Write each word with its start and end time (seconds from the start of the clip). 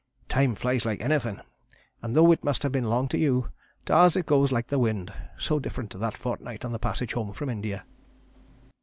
Time 0.27 0.55
flies 0.55 0.83
like 0.83 0.99
anything, 0.99 1.39
and 2.01 2.15
though 2.15 2.31
it 2.31 2.43
must 2.43 2.63
have 2.63 2.71
been 2.71 2.85
long 2.89 3.07
to 3.07 3.19
you, 3.19 3.51
to 3.85 3.93
us 3.93 4.15
it 4.15 4.25
goes 4.25 4.51
like 4.51 4.65
the 4.65 4.79
wind 4.79 5.13
so 5.37 5.59
different 5.59 5.91
to 5.91 5.99
that 5.99 6.17
fortnight 6.17 6.65
on 6.65 6.71
the 6.71 6.79
passage 6.79 7.13
home 7.13 7.31
from 7.33 7.51
India." 7.51 7.85